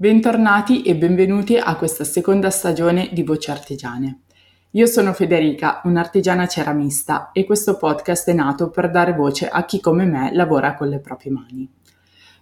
[0.00, 4.22] Bentornati e benvenuti a questa seconda stagione di Voci Artigiane.
[4.70, 9.78] Io sono Federica, un'artigiana ceramista e questo podcast è nato per dare voce a chi
[9.78, 11.70] come me lavora con le proprie mani.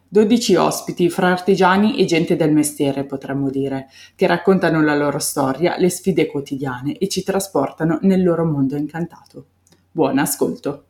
[0.06, 5.76] 12 ospiti fra artigiani e gente del mestiere, potremmo dire, che raccontano la loro storia,
[5.78, 9.46] le sfide quotidiane e ci trasportano nel loro mondo incantato.
[9.90, 10.87] Buon ascolto!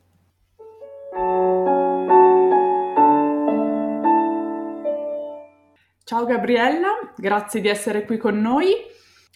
[6.09, 8.73] Ciao Gabriella, grazie di essere qui con noi.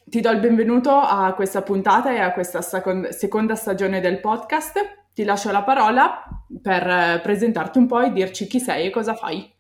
[0.06, 4.80] Ti do il benvenuto a questa puntata e a questa seconda stagione del podcast.
[5.14, 6.24] Ti lascio la parola
[6.60, 9.53] per eh, presentarti un po' e dirci chi sei e cosa fai.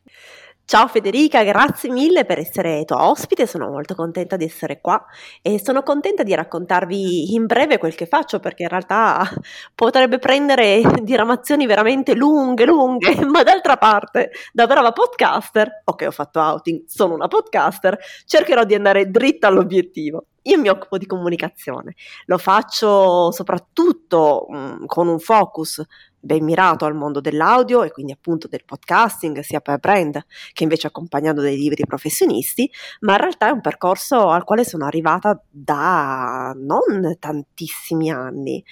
[0.66, 5.05] Ciao Federica, grazie mille per essere tua ospite, sono molto contenta di essere qua
[5.41, 9.22] e sono contenta di raccontarvi in breve quel che faccio perché in realtà
[9.76, 16.39] potrebbe prendere diramazioni veramente lunghe, lunghe, ma d'altra parte, da brava podcaster, ok ho fatto
[16.39, 20.25] outing, sono una podcaster, cercherò di andare dritta all'obiettivo.
[20.44, 25.81] Io mi occupo di comunicazione, lo faccio soprattutto mh, mm, con un focus
[26.19, 30.21] ben mirato al mondo dell'audio e quindi appunto del podcasting, sia per brand
[30.53, 32.69] che invece accompagnando dei libri professionisti,
[33.02, 38.64] ma in realtà è un percorso al quale sono arrivata da non tantissimi anni.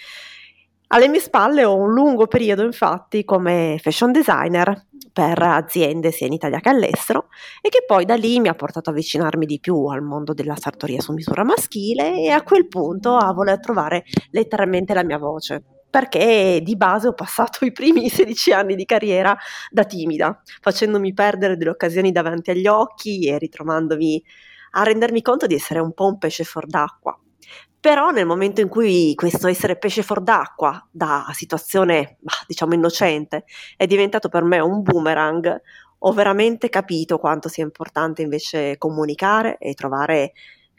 [0.94, 6.34] Alle mie spalle ho un lungo periodo infatti come fashion designer per aziende sia in
[6.34, 7.28] Italia che all'estero
[7.62, 10.58] e che poi da lì mi ha portato a avvicinarmi di più al mondo della
[10.58, 15.64] sartoria su misura maschile e a quel punto a voler trovare letteralmente la mia voce
[15.90, 19.38] perché di base ho passato i primi 16 anni di carriera
[19.70, 24.22] da timida, facendomi perdere delle occasioni davanti agli occhi e ritrovandomi
[24.72, 27.18] a rendermi conto di essere un po' un pesce fuor d'acqua.
[27.84, 33.88] Però nel momento in cui questo essere pesce fuor d'acqua, da situazione diciamo innocente, è
[33.88, 35.60] diventato per me un boomerang,
[36.04, 40.34] ho veramente capito quanto sia importante invece comunicare e trovare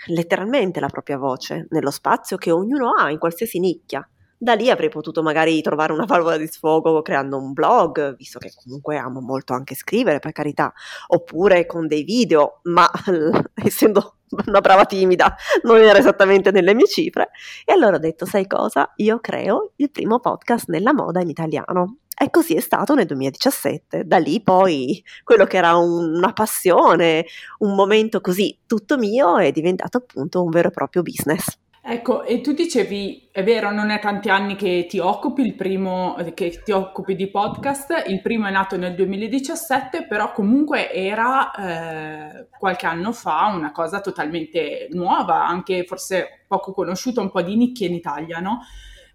[0.06, 4.08] letteralmente la propria voce nello spazio che ognuno ha in qualsiasi nicchia.
[4.42, 8.50] Da lì avrei potuto magari trovare una valvola di sfogo creando un blog, visto che
[8.52, 10.72] comunque amo molto anche scrivere, per carità,
[11.06, 12.90] oppure con dei video, ma
[13.54, 14.16] essendo
[14.46, 17.30] una brava timida non era esattamente nelle mie cifre.
[17.64, 18.92] E allora ho detto, sai cosa?
[18.96, 21.98] Io creo il primo podcast nella moda in italiano.
[22.20, 24.04] E così è stato nel 2017.
[24.06, 27.26] Da lì poi quello che era un, una passione,
[27.58, 31.60] un momento così tutto mio, è diventato appunto un vero e proprio business.
[31.84, 36.16] Ecco, e tu dicevi, è vero, non è tanti anni che ti occupi, il primo,
[36.32, 42.46] che ti occupi di podcast, il primo è nato nel 2017, però comunque era eh,
[42.56, 47.88] qualche anno fa una cosa totalmente nuova, anche forse poco conosciuta, un po' di nicchia
[47.88, 48.60] in Italia, no?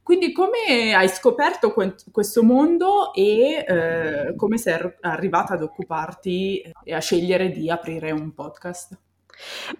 [0.03, 6.93] Quindi come hai scoperto que- questo mondo e eh, come sei arrivata ad occuparti e
[6.93, 9.06] a scegliere di aprire un podcast?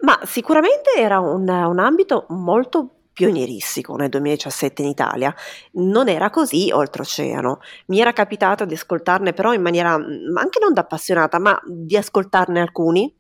[0.02, 5.34] Ma sicuramente era un, un ambito molto pionieristico nel 2017 in Italia.
[5.74, 7.62] Non era così oltreoceano.
[7.88, 11.98] Mi era capitato di ascoltarne però in maniera mm, anche non da appassionata, ma di
[11.98, 13.12] ascoltarne alcuni,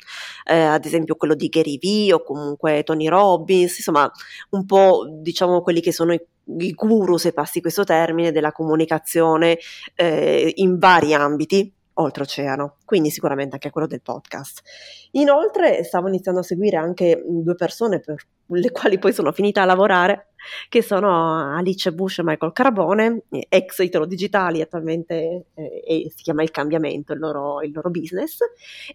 [0.45, 4.09] eh, ad esempio quello di Gary Vee o comunque Tony Robbins, insomma
[4.51, 6.21] un po' diciamo quelli che sono i
[6.59, 9.57] i guru, se passi questo termine, della comunicazione
[9.95, 14.61] eh, in vari ambiti oltreoceano, quindi sicuramente anche quello del podcast.
[15.11, 18.15] Inoltre stavo iniziando a seguire anche due persone per
[18.47, 20.33] le quali poi sono finita a lavorare,
[20.69, 26.51] che sono Alice Bush e Michael Carbone, ex Italo Digitali, attualmente eh, si chiama Il
[26.51, 28.39] Cambiamento, il loro, il loro business,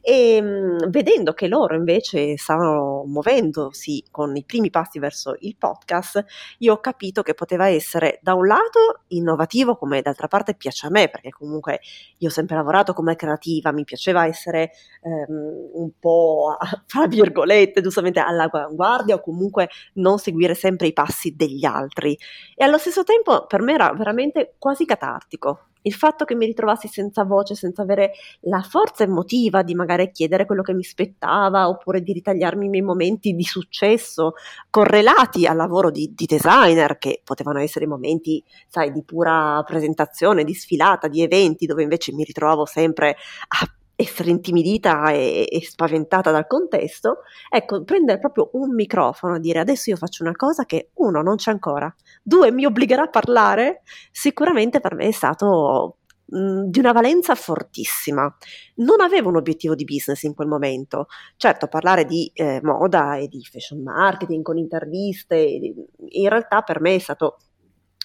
[0.01, 5.57] e mh, mm, vedendo che loro invece stavano muovendosi con i primi passi verso il
[5.57, 6.25] podcast,
[6.59, 10.91] io ho capito che poteva essere da un lato innovativo, come d'altra parte piace a
[10.91, 11.81] me, perché comunque
[12.19, 18.21] io ho sempre lavorato come creativa, mi piaceva essere ehm, un po', fra virgolette, giustamente
[18.21, 22.17] all'avanguardia o comunque non seguire sempre i passi degli altri.
[22.55, 25.67] E allo stesso tempo per me era veramente quasi catartico.
[25.85, 28.13] Il fatto che mi ritrovassi senza voce, senza avere
[28.43, 32.85] la forza emotiva di magari chiedere quello che mi spettava, oppure di ritagliarmi i miei
[32.85, 34.35] momenti di successo
[34.71, 40.55] correlati al lavoro di, di designer, che potevano essere momenti, sai, di pura presentazione, di
[40.55, 43.17] sfilata, di eventi, dove invece mi ritrovavo sempre
[43.49, 43.67] a
[43.97, 47.19] essere intimidita e, e, spaventata dal contesto,
[47.49, 51.37] ecco, prendere proprio un microfono e dire adesso io faccio una cosa che uno non
[51.37, 56.93] c'è ancora, due mi obbligherà a parlare, sicuramente per me è stato mh, di una
[56.93, 58.35] valenza fortissima.
[58.77, 61.07] Non avevo un obiettivo di business in quel momento.
[61.37, 66.95] Certo, parlare di eh, moda e di fashion marketing con interviste, in realtà per me
[66.95, 67.39] è stato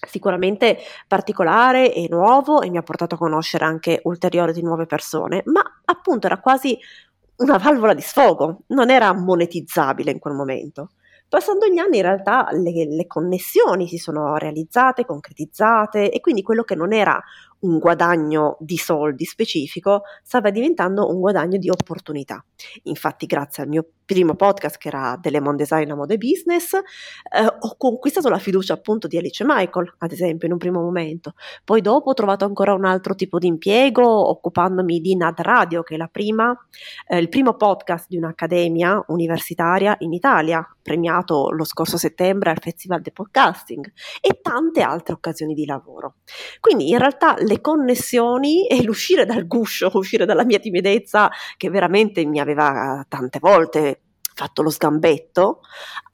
[0.05, 0.77] sicuramente
[1.07, 5.61] particolare e nuovo e mi ha portato a conoscere anche ulteriori di nuove persone, ma
[5.85, 6.77] appunto era quasi
[7.37, 10.91] una valvola di sfogo, non era monetizzabile in quel momento.
[11.29, 16.63] Passando gli anni in realtà le, le, connessioni si sono realizzate, concretizzate e quindi quello
[16.63, 17.21] che non era
[17.59, 22.43] un guadagno di soldi specifico stava diventando un guadagno di opportunità.
[22.83, 26.81] Infatti grazie al mio primo podcast che era Delemon Design a Mode Business, eh,
[27.45, 31.33] ho conquistato la fiducia appunto di Alice Michael, ad esempio, in un primo momento.
[31.65, 35.95] Poi dopo ho trovato ancora un altro tipo di impiego occupandomi di NAD Radio, che
[35.95, 36.57] è la prima,
[37.05, 43.01] eh, il primo podcast di un'accademia universitaria in Italia, premiato lo scorso settembre al Festival
[43.01, 46.15] del Podcasting e tante altre occasioni di lavoro.
[46.61, 52.23] Quindi in realtà le connessioni e l'uscire dal guscio, uscire dalla mia timidezza che veramente
[52.23, 53.96] mi aveva tante volte
[54.37, 55.61] fatto lo sgambetto,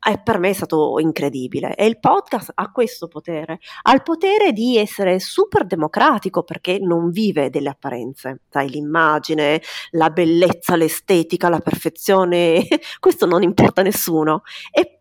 [0.06, 1.76] e per me è stato incredibile.
[1.76, 7.10] E il podcast ha questo potere, ha il potere di essere super democratico perché non
[7.10, 9.62] vive delle apparenze, sai, l'immagine,
[9.92, 12.66] la bellezza, l'estetica, la perfezione,
[13.00, 14.44] questo non importa a nessuno.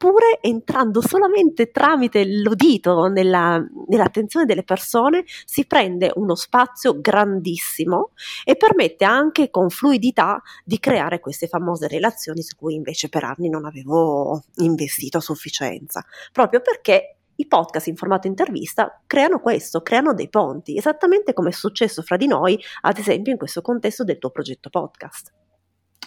[0.02, 8.10] Eppure entrando solamente tramite l'udito nella, nell'attenzione delle persone si prende uno spazio grandissimo
[8.42, 13.48] e permette anche con fluidità di creare queste famose relazioni su cui invece per anni
[13.48, 20.14] non avevo investito a sufficienza, proprio perché i podcast in formato intervista creano questo, creano
[20.14, 24.18] dei ponti, esattamente come è successo fra di noi, ad esempio in questo contesto del
[24.18, 25.32] tuo progetto podcast.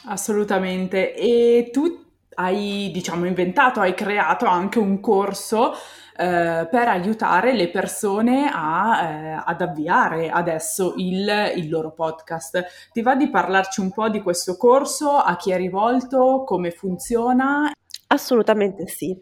[0.07, 1.15] Assolutamente.
[1.15, 2.04] E tu
[2.35, 5.73] hai, diciamo, inventato, hai creato anche un corso
[6.17, 12.89] eh, per aiutare le persone a, eh, ad avviare adesso il, il, loro podcast.
[12.93, 17.71] Ti va di parlarci un po' di questo corso, a chi è rivolto, come funziona?
[18.07, 19.17] Assolutamente sì.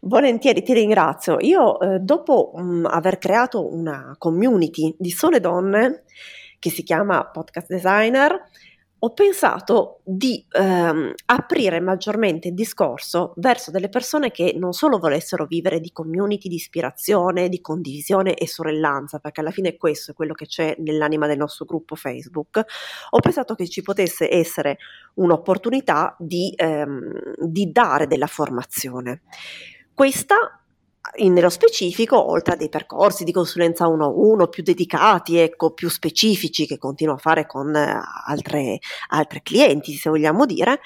[0.00, 1.38] Volentieri, ti ringrazio.
[1.40, 6.04] Io, eh, dopo mh, aver creato una community di sole donne
[6.58, 8.48] che si chiama Podcast Designer,
[9.06, 15.46] ho pensato di ehm, aprire maggiormente il discorso verso delle persone che non solo volessero
[15.46, 20.34] vivere di community, di ispirazione, di condivisione e sorellanza, perché alla fine questo è quello
[20.34, 22.64] che c'è nell'anima del nostro gruppo Facebook,
[23.10, 24.78] ho pensato che ci potesse essere
[25.14, 29.22] un'opportunità di, ehm, di dare della formazione.
[29.94, 30.65] Questa
[31.16, 35.72] in, nello specifico, oltre a dei percorsi di consulenza 1 a 1 più dedicati, ecco,
[35.72, 40.80] più specifici che continuo a fare con eh, altre, altre clienti, se vogliamo dire,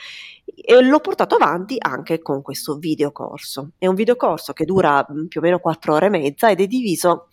[0.55, 3.71] e l'ho portato avanti anche con questo videocorso.
[3.79, 6.67] È un videocorso che dura mm, più o meno 4 ore e mezza ed è
[6.67, 7.29] diviso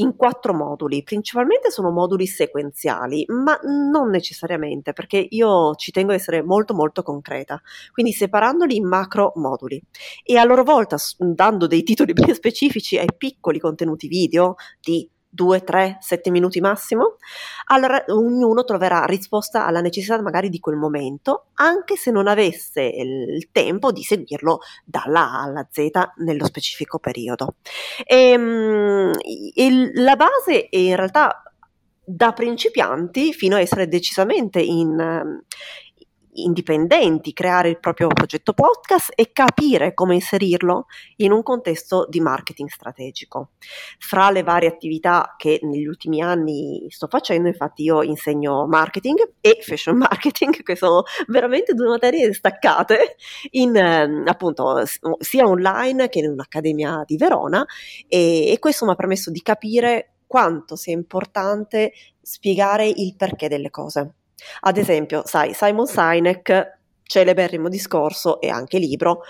[0.00, 6.18] in quattro moduli, principalmente sono moduli sequenziali, ma non necessariamente perché io ci tengo ad
[6.18, 7.60] essere molto molto concreta,
[7.92, 9.82] quindi separandoli in macro moduli.
[10.22, 15.62] E a loro volta dando dei titoli ben specifici ai piccoli contenuti video di 2,
[15.62, 17.14] 3, 7 minuti massimo,
[17.66, 23.48] allora ognuno troverà risposta alla necessità magari di quel momento, anche se non avesse il
[23.52, 27.54] tempo di seguirlo dalla A alla Z nello specifico periodo.
[28.04, 29.12] E, ehm,
[29.54, 31.44] e la base è in realtà
[32.04, 35.40] da principianti fino a essere decisamente in,
[36.34, 40.86] indipendenti, creare il proprio progetto podcast e capire come inserirlo
[41.16, 43.50] in un contesto di marketing strategico.
[43.98, 49.58] Fra le varie attività che negli ultimi anni sto facendo, infatti io insegno marketing e
[49.60, 53.16] fashion marketing, che sono veramente due materie staccate
[53.50, 54.82] in ehm, appunto
[55.18, 57.64] sia online che in un'accademia di Verona
[58.06, 63.70] e, e questo mi ha permesso di capire quanto sia importante spiegare il perché delle
[63.70, 64.17] cose.
[64.60, 69.22] Ad esempio, sai, Simon Sinek, celeberrimo discorso e anche libro,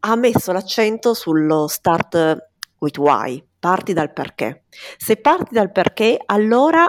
[0.00, 4.64] ha messo l'accento sullo start with why, parti dal perché.
[4.96, 6.86] Se parti dal perché, allora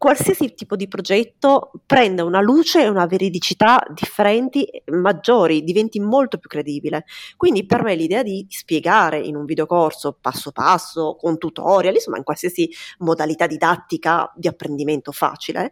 [0.00, 6.48] qualsiasi tipo di progetto prenda una luce e una veridicità differenti, maggiori, diventi molto più
[6.48, 7.04] credibile.
[7.36, 12.22] Quindi per me l'idea di spiegare in un videocorso passo passo, con tutorial, insomma in
[12.24, 15.70] qualsiasi modalità didattica di apprendimento facile,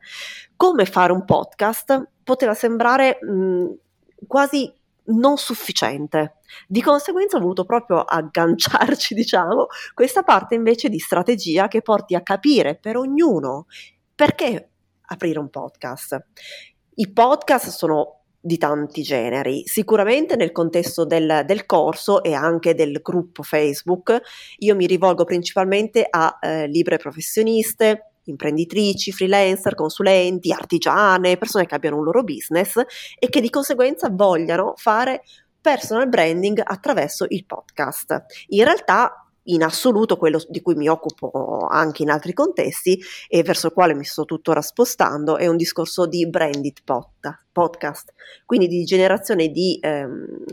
[0.56, 3.76] come fare un podcast poteva sembrare mh,
[4.26, 4.70] quasi
[5.06, 6.34] non sufficiente.
[6.66, 12.20] Di conseguenza ho voluto proprio agganciarci, diciamo, questa parte invece di strategia che porti a
[12.20, 13.64] capire per ognuno
[14.18, 14.70] perché
[15.10, 16.20] aprire un podcast?
[16.96, 22.98] I podcast sono di tanti generi, sicuramente nel contesto del, del, corso e anche del
[23.00, 24.20] gruppo Facebook
[24.56, 31.98] io mi rivolgo principalmente a eh, libere professioniste, imprenditrici, freelancer, consulenti, artigiane, persone che abbiano
[31.98, 32.74] un loro business
[33.20, 35.22] e che di conseguenza vogliano fare
[35.60, 38.24] personal branding attraverso il podcast.
[38.48, 43.68] In realtà in assoluto quello di cui mi occupo anche in altri contesti e verso
[43.68, 46.78] il quale mi sto tuttora spostando è un discorso di branded
[47.52, 48.12] podcast,
[48.44, 50.44] quindi di generazione di ehm,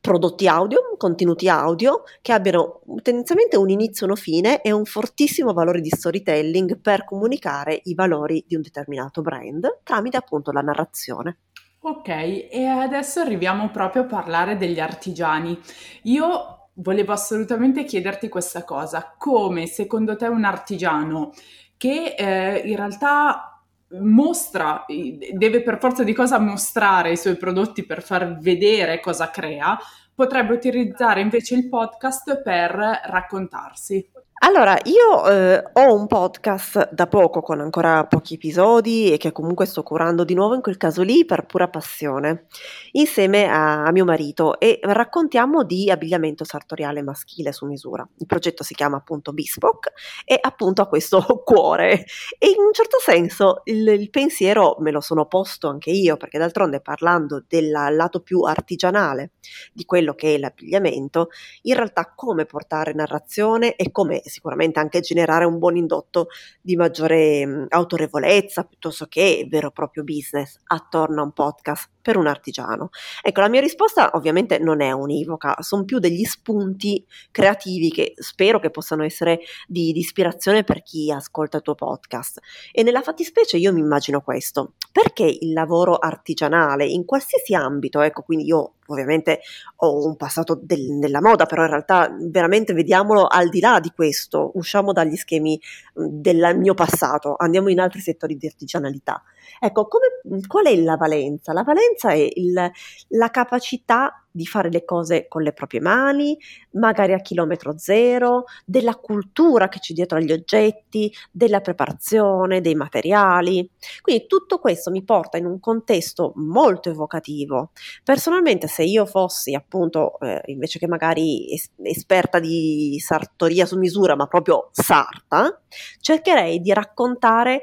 [0.00, 5.52] prodotti audio, contenuti audio che abbiano tendenzialmente un inizio e una fine e un fortissimo
[5.52, 11.38] valore di storytelling per comunicare i valori di un determinato brand tramite appunto la narrazione.
[11.80, 15.58] Ok, e adesso arriviamo proprio a parlare degli artigiani.
[16.04, 21.32] Io volevo assolutamente chiederti questa cosa, come secondo te un artigiano
[21.76, 23.62] che eh, in realtà
[24.00, 24.84] mostra,
[25.32, 29.78] deve per forza di cosa mostrare i suoi prodotti per far vedere cosa crea,
[30.14, 32.72] potrebbe utilizzare invece il podcast per
[33.04, 34.10] raccontarsi.
[34.40, 39.66] Allora, io eh, ho un podcast da poco con ancora pochi episodi e che comunque
[39.66, 42.46] sto curando di nuovo in quel caso lì per pura passione,
[42.92, 48.08] insieme a, a mio marito e raccontiamo di abbigliamento sartoriale maschile su misura.
[48.18, 49.92] Il progetto si chiama appunto Bespoke
[50.24, 52.04] e appunto ha questo cuore
[52.38, 56.38] e in un certo senso il, il pensiero me lo sono posto anche io perché
[56.38, 59.32] d'altronde parlando del lato più artigianale
[59.72, 61.30] di quello che è l'abbigliamento,
[61.62, 66.28] in realtà come portare narrazione e come sicuramente anche generare un buon indotto
[66.60, 72.16] di maggiore mh, autorevolezza piuttosto che vero e proprio business attorno a un podcast per
[72.16, 72.88] un artigiano.
[73.22, 78.58] Ecco, la mia risposta ovviamente non è univoca, sono più degli spunti creativi che spero
[78.60, 82.40] che possano essere di, di ispirazione per chi ascolta il tuo podcast.
[82.72, 88.22] E nella fattispecie io mi immagino questo, perché il lavoro artigianale in qualsiasi ambito, ecco,
[88.22, 89.40] quindi io ovviamente
[89.76, 93.90] ho un passato del, della moda, però in realtà veramente vediamolo al di là di
[93.94, 95.60] questo, usciamo dagli schemi
[95.92, 99.22] del mio passato, andiamo in altri settori di artigianalità.
[99.60, 101.52] Ecco, come, qual è la valenza?
[101.52, 102.70] La valenza è il,
[103.08, 106.38] la capacità di fare le cose con le proprie mani,
[106.72, 113.68] magari a chilometro zero, della cultura che c'è dietro agli oggetti, della preparazione, dei materiali.
[114.00, 117.72] Quindi tutto questo mi porta in un contesto molto evocativo.
[118.04, 124.14] Personalmente, se io fossi appunto, eh, invece che magari es- esperta di sartoria su misura,
[124.14, 125.60] ma proprio sarta,
[126.00, 127.62] cercherei di raccontare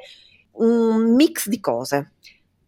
[0.57, 2.11] un mix di cose.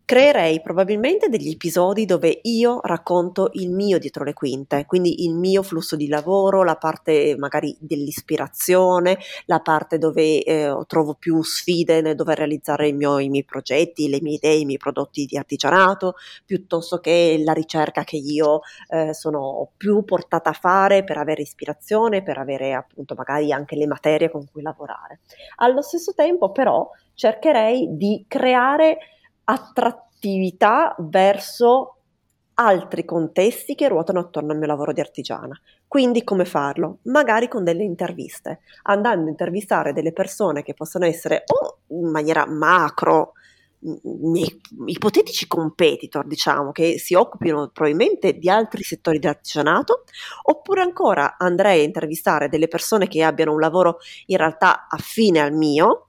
[0.07, 5.63] Creerei probabilmente degli episodi dove io racconto il mio dietro le quinte, quindi il mio
[5.63, 9.17] flusso di lavoro, la parte magari dell'ispirazione,
[9.47, 14.21] la parte dove eh, trovo più sfide nel dover realizzare mio, i miei progetti, le
[14.21, 16.13] mie idee, i miei prodotti di artigianato,
[16.45, 22.23] piuttosto che la ricerca che io eh, sono più portata a fare per avere ispirazione,
[22.23, 25.19] per avere appunto magari anche le materie con cui lavorare.
[25.57, 28.99] Allo stesso tempo però cercherei di creare
[29.45, 31.95] attrattività verso
[32.59, 35.59] altri contesti che ruotano attorno al mio lavoro di artigiana.
[35.87, 36.99] Quindi come farlo?
[37.03, 42.45] Magari con delle interviste, andando a intervistare delle persone che possono essere o in maniera
[42.45, 43.33] macro,
[44.03, 50.03] miei ipotetici competitor, diciamo, che si occupino probabilmente di altri settori di artigianato,
[50.43, 53.97] oppure ancora andrei a intervistare delle persone che abbiano un lavoro
[54.27, 56.06] in realtà affine al mio,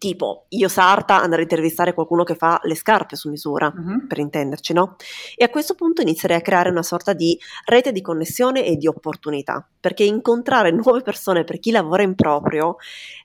[0.00, 4.06] tipo io sarta andare a intervistare qualcuno che fa le scarpe su misura, uh-huh.
[4.06, 4.96] per intenderci, no?
[5.36, 8.86] E a questo punto inizierei a creare una sorta di rete di connessione e di
[8.86, 12.76] opportunità, perché incontrare nuove persone per chi lavora in proprio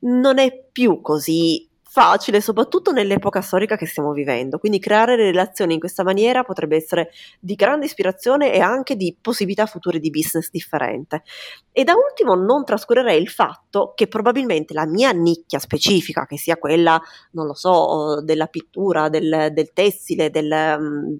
[0.01, 1.65] non è più così
[1.95, 4.57] facile, soprattutto nell'epoca storica che stiamo vivendo.
[4.57, 9.65] Quindi creare relazioni in questa maniera potrebbe essere di grande ispirazione e anche di possibilità
[9.65, 11.23] future di business differente.
[11.71, 16.57] E da ultimo non trascurerei il fatto che probabilmente la mia nicchia specifica, che sia
[16.57, 21.15] quella, non lo so, della pittura, del, del tessile, del, mm,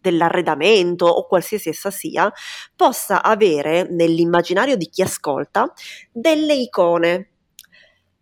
[0.00, 2.32] dell'arredamento o qualsiasi essa sia,
[2.76, 5.72] possa avere nell'immaginario di chi ascolta
[6.12, 7.30] delle icone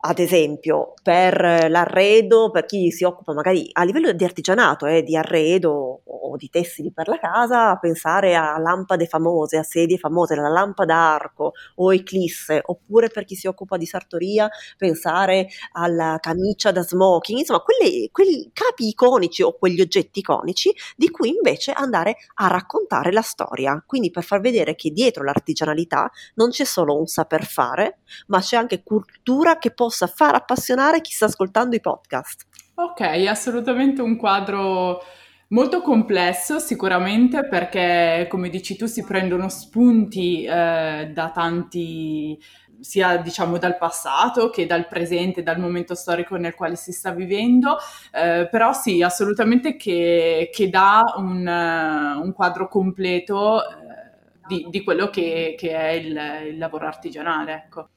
[0.00, 5.16] ad esempio, per l'arredo, per chi si occupa magari a livello di artigianato, eh, di
[5.16, 10.48] arredo o di tessili per la casa, pensare a lampade famose, a sedie famose, la
[10.48, 16.82] lampada arco o eclisse, oppure per chi si occupa di sartoria, pensare alla camicia da
[16.82, 22.46] smoking, insomma, quelli, quei capi iconici o quegli oggetti iconici di cui invece andare a
[22.46, 23.82] raccontare la storia.
[23.84, 28.56] Quindi per far vedere che dietro l'artigianalità non c'è solo un saper fare, ma c'è
[28.56, 32.44] anche cultura che può possa far appassionare chi sta ascoltando i podcast.
[32.74, 35.02] Ok, assolutamente un quadro
[35.48, 42.38] molto complesso sicuramente perché come dici tu si prendono spunti eh, da tanti
[42.80, 47.78] sia diciamo dal passato che dal presente, dal momento storico nel quale si sta vivendo,
[48.12, 53.66] eh, però sì, assolutamente che, che dà un, uh, un quadro completo eh,
[54.46, 57.54] di, di quello che, che è il, il, lavoro artigianale.
[57.54, 57.88] Ecco.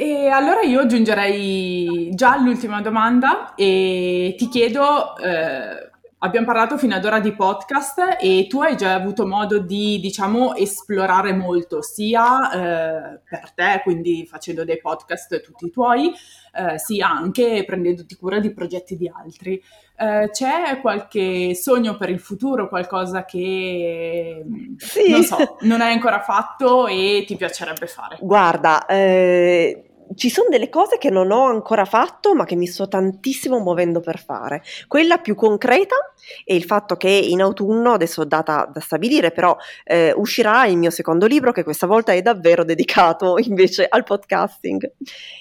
[0.00, 5.16] E allora io aggiungerei già l'ultima domanda e ti chiedo...
[5.16, 5.86] Eh,
[6.20, 10.56] Abbiamo parlato fino ad ora di podcast e tu hai già avuto modo di, diciamo,
[10.56, 16.10] esplorare molto, sia eh, per te, quindi facendo dei podcast tutti tuoi,
[16.54, 19.62] eh, sia anche prendendoti cura di progetti di altri.
[19.96, 24.44] Eh, c'è qualche sogno per il futuro, qualcosa che
[24.76, 25.10] sì.
[25.10, 28.18] non so, non hai ancora fatto e ti piacerebbe fare?
[28.20, 32.88] Guarda, eh, ci sono delle cose che non ho ancora fatto, ma che mi sto
[32.88, 34.62] tantissimo muovendo per fare.
[34.86, 35.96] Quella più concreta
[36.44, 40.90] è il fatto che in autunno, adesso data da stabilire, però eh, uscirà il mio
[40.90, 44.92] secondo libro, che questa volta è davvero dedicato invece al podcasting.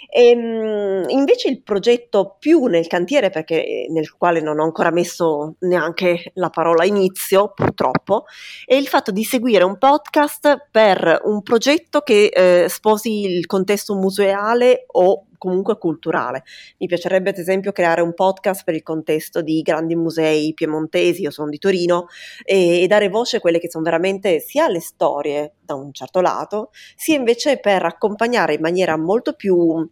[0.09, 4.91] E, ehm, invece il progetto più nel cantiere, perché eh, nel quale non ho ancora
[4.91, 8.25] messo neanche la parola inizio, purtroppo,
[8.65, 13.95] è il fatto di seguire un podcast per un progetto che eh, sposi il contesto
[13.95, 14.56] museale
[14.87, 16.43] o comunque culturale.
[16.79, 21.31] Mi piacerebbe ad esempio creare un podcast per il contesto di grandi musei piemontesi, io
[21.31, 22.07] sono di Torino,
[22.43, 26.21] e, e dare voce a quelle che sono veramente sia le storie da un certo
[26.21, 29.87] lato, sia invece per accompagnare in maniera molto più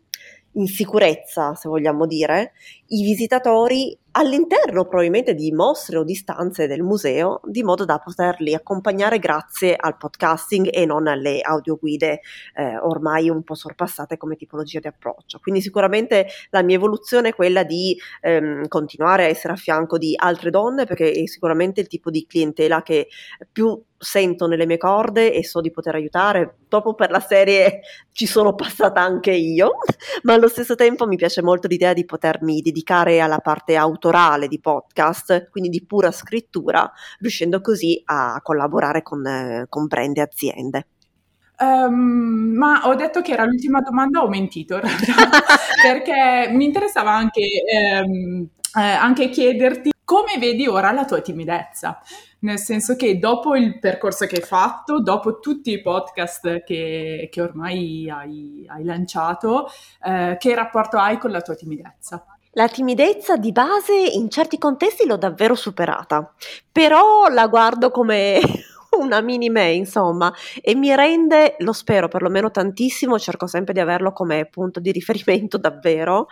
[0.57, 2.53] in sicurezza, se vogliamo dire,
[2.87, 8.53] i visitatori all'interno probabilmente di mostre o di stanze del museo, di modo da poterli
[8.53, 12.21] accompagnare grazie al podcasting e non alle audioguide
[12.55, 15.39] eh, ormai un po' sorpassate come tipologia di approccio.
[15.39, 20.13] Quindi sicuramente la mia evoluzione è quella di ehm, continuare a essere a fianco di
[20.15, 23.07] altre donne, perché è sicuramente il tipo di clientela che
[23.51, 26.57] più sento nelle mie corde e so di poter aiutare.
[26.67, 27.81] Dopo per la serie
[28.11, 29.77] ci sono passata anche io,
[30.23, 34.59] ma allo stesso tempo mi piace molto l'idea di potermi dedicare alla parte autorale di
[34.59, 40.87] podcast, quindi di pura scrittura, riuscendo così a collaborare con, eh, con brand e aziende.
[41.57, 45.13] Um, ma ho detto che era l'ultima domanda, ho mentito in realtà,
[45.81, 48.47] perché mi interessava anche, ehm,
[48.77, 51.99] eh, anche chiederti come vedi ora la tua timidezza
[52.39, 57.41] nel senso che dopo il percorso che hai fatto, dopo tutti i podcast che, che
[57.41, 59.67] ormai hai, hai lanciato,
[60.05, 62.34] eh, che rapporto hai con la tua timidezza?
[62.57, 66.33] La timidezza di base in certi contesti l'ho davvero superata,
[66.71, 68.39] però la guardo come
[68.97, 74.13] una mini me, insomma, e mi rende, lo spero perlomeno tantissimo, cerco sempre di averlo
[74.13, 76.27] come punto di riferimento davvero,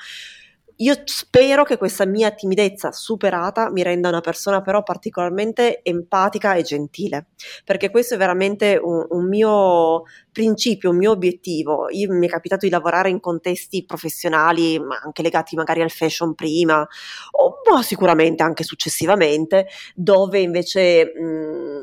[0.77, 6.63] io spero che questa mia timidezza superata mi renda una persona però particolarmente empatica e
[6.63, 7.27] gentile,
[7.63, 11.88] perché questo è veramente un, un mio principio, un mio obiettivo.
[11.91, 16.33] Io, mi è capitato di lavorare in contesti professionali, ma anche legati magari al fashion
[16.33, 16.86] prima,
[17.31, 21.79] o ma sicuramente anche successivamente, dove invece mh,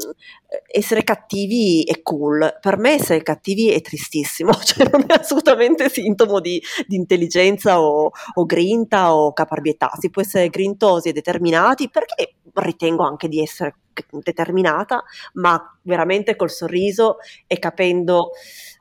[0.70, 2.59] essere cattivi è cool.
[2.61, 8.11] Per me essere cattivi è tristissimo, cioè non è assolutamente sintomo di, di intelligenza o,
[8.35, 8.44] o,
[8.81, 9.90] grinta o caparbietà.
[9.99, 13.75] Si può essere grintosi e determinati perché ritengo anche di essere
[14.23, 15.03] determinata,
[15.35, 17.16] ma veramente col sorriso
[17.47, 18.31] e capendo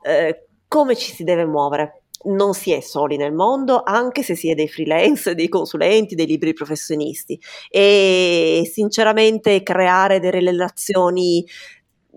[0.02, 4.50] eh, come ci si deve muovere non si è soli nel mondo, anche se si
[4.50, 7.40] è dei freelance, dei consulenti, dei libri professionisti.
[7.70, 11.42] E sinceramente creare delle relazioni,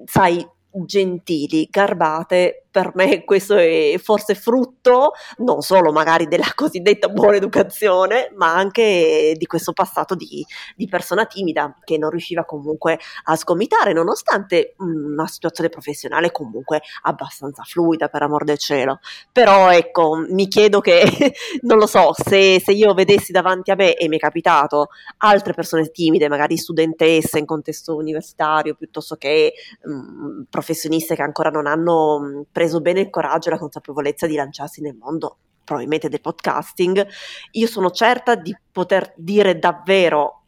[0.03, 0.45] sai,
[0.85, 8.31] gentili, garbate, per me questo è forse frutto non solo magari della cosiddetta buona educazione,
[8.35, 10.43] ma anche di questo passato di,
[10.75, 17.61] di persona timida che non riusciva comunque a sgomitare, nonostante una situazione professionale comunque abbastanza
[17.61, 18.99] fluida, per amor del cielo.
[19.31, 21.03] Però ecco, mi chiedo che,
[21.61, 25.53] non lo so, se, se io vedessi davanti a me, e mi è capitato, altre
[25.53, 32.45] persone timide, magari studentesse in contesto universitario, piuttosto che mh, professioniste che ancora non hanno
[32.51, 37.05] preso preso bene il coraggio e la consapevolezza di lanciarsi nel mondo probabilmente del podcasting,
[37.51, 40.43] io sono certa di poter dire davvero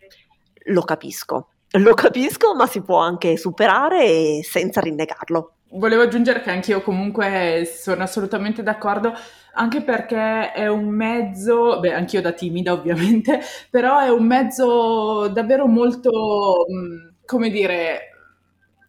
[0.68, 1.50] lo capisco.
[1.72, 5.52] Lo capisco, ma si può anche superare senza rinnegarlo.
[5.72, 9.14] Volevo aggiungere che anch'io comunque sono assolutamente d'accordo,
[9.56, 15.68] anche perché è un mezzo, beh, anch'io da timida ovviamente, però è un mezzo davvero
[15.68, 16.66] molto,
[17.26, 18.15] come dire,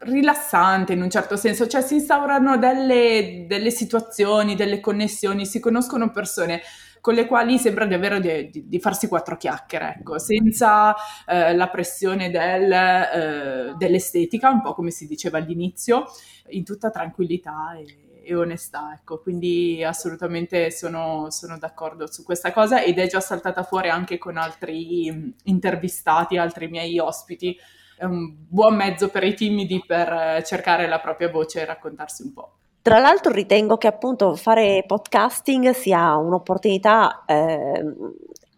[0.00, 6.10] rilassante in un certo senso, cioè si instaurano delle, delle, situazioni, delle connessioni, si conoscono
[6.10, 6.62] persone
[7.00, 10.94] con le quali sembra di, avere, di, di farsi quattro chiacchiere, ecco, senza
[11.26, 16.06] eh, la pressione del, eh, dell'estetica, un po' come si diceva all'inizio,
[16.48, 22.82] in tutta tranquillità e, e onestà, ecco, quindi assolutamente sono, sono, d'accordo su questa cosa
[22.82, 27.56] ed è già saltata fuori anche con altri intervistati, altri miei ospiti
[28.00, 32.32] un buon mezzo per i timidi per eh, cercare la propria voce e raccontarsi un
[32.32, 32.50] po'.
[32.82, 37.82] Tra l'altro ritengo che appunto fare podcasting sia un'opportunità eh,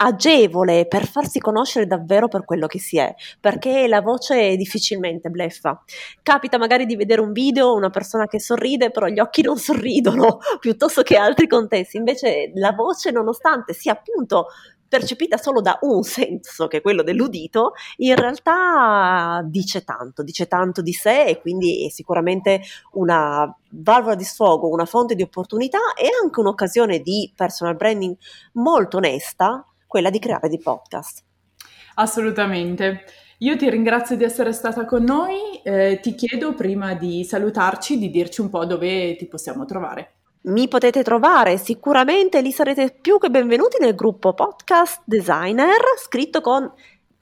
[0.01, 5.83] agevole per farsi conoscere davvero per quello che si è, perché la voce difficilmente bleffa.
[6.23, 10.39] Capita magari di vedere un video, una persona che sorride, però gli occhi non sorridono,
[10.61, 11.97] piuttosto che altri contesti.
[11.97, 14.49] Invece la voce, nonostante sia appunto
[14.89, 20.83] percepita solo da un senso, che è quello dell'udito, in realtà dice tanto, dice tanto
[20.83, 26.09] di sé e quindi è sicuramente una valvola di sfogo, una fonte di opportunità e
[26.23, 28.17] anche un'occasione di personal branding
[28.55, 31.23] molto onesta quella di creare dei podcast.
[31.95, 33.05] Assolutamente.
[33.39, 38.11] Io ti ringrazio di essere stata con noi, eh, ti chiedo prima di salutarci di
[38.11, 40.18] dirci un po' dove ti possiamo trovare.
[40.41, 46.73] Mi potete trovare sicuramente, lì sarete più che benvenuti nel gruppo Podcast Designer, scritto con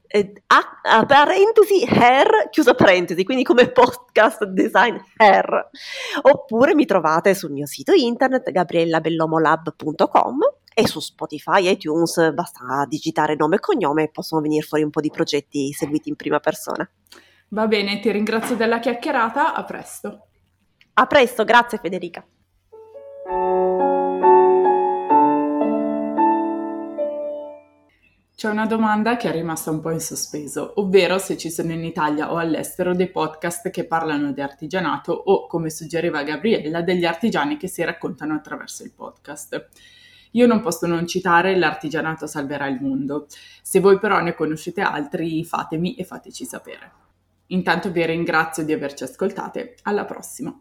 [0.07, 5.71] eh, a, a, parentesi hair chiusa parentesi, quindi come podcast design hair.
[6.23, 10.39] Oppure mi trovate sul mio sito internet gabriellabellomolab.com
[10.75, 15.01] e su Spotify, iTunes, basta digitare nome e cognome e possono venire fuori un po'
[15.01, 16.89] di progetti seguiti in prima persona.
[17.49, 20.27] Va bene, ti ringrazio della chiacchierata, a presto.
[20.95, 22.23] A presto, grazie Federica.
[28.37, 31.83] C'è una domanda che è rimasta un po' in sospeso, ovvero se ci sono in
[31.83, 37.57] Italia o all'estero dei podcast che parlano di artigianato o, come suggeriva Gabriella, degli artigiani
[37.57, 39.69] che si raccontano attraverso il podcast.
[40.33, 43.27] Io non posso non citare L'artigianato salverà il mondo.
[43.63, 46.93] Se voi però ne conoscete altri, fatemi e fateci sapere.
[47.47, 49.77] Intanto vi ringrazio di averci ascoltate.
[49.85, 50.55] Alla prossima!